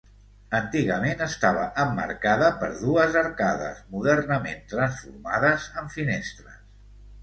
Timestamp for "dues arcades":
2.81-3.85